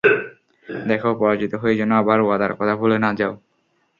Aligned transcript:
দেখ, 0.85 1.01
পরাজিত 1.19 1.53
হয়ে 1.55 1.75
যেন 1.75 1.91
আবার 1.91 2.19
ওয়াদার 2.21 2.51
কথা 2.53 2.73
ভুলে 2.75 2.97
না 2.97 3.09
যাও। 3.13 3.33